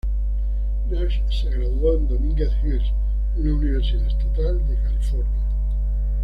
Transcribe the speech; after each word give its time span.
Nash 0.89 1.21
se 1.29 1.47
graduó 1.51 1.95
en 1.95 2.07
Dominguez 2.07 2.49
Hills, 2.63 2.91
una 3.37 3.53
universidad 3.53 4.07
estatal 4.07 4.57
de 4.67 4.75
California. 4.81 5.47